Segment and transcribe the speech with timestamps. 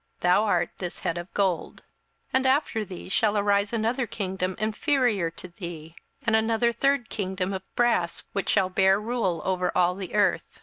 [0.21, 1.83] Thou art this head of gold.
[2.29, 7.53] 27:002:039 And after thee shall arise another kingdom inferior to thee, and another third kingdom
[7.53, 10.59] of brass, which shall bear rule over all the earth.